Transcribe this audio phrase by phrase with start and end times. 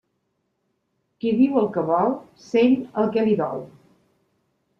[1.23, 2.09] Qui diu el que vol,
[2.47, 3.63] sent el que li dol.